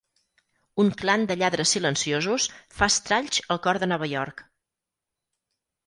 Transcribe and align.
Un 0.83 0.89
clan 1.01 1.25
de 1.31 1.37
lladres 1.41 1.75
silenciosos 1.77 2.49
fa 2.79 2.91
estralls 2.95 3.43
al 3.57 3.63
cor 3.69 3.83
de 3.85 3.93
Nova 3.95 4.13
York. 4.17 4.47